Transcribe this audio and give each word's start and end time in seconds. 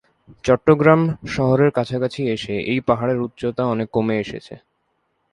চট্টগ্রাম 0.43 1.01
শহরের 1.27 1.69
কাছাকাছি 1.71 2.21
এসে 2.27 2.55
এই 2.71 2.79
পাহাড়ের 2.87 3.19
উচ্চতা 3.21 3.63
অনেক 3.65 3.87
কমে 3.93 4.15
এসেছে। 4.17 4.55